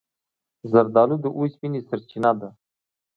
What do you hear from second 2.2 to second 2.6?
هم ده.